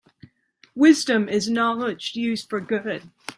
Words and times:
Wisdom 0.73 1.29
is 1.29 1.47
knowledge 1.47 2.15
used 2.15 2.49
for 2.49 2.59
good. 2.59 3.11